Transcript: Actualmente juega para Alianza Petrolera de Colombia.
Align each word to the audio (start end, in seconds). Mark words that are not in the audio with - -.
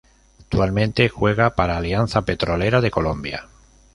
Actualmente 0.39 1.09
juega 1.09 1.53
para 1.53 1.77
Alianza 1.77 2.23
Petrolera 2.23 2.81
de 2.81 2.89
Colombia. 2.89 3.47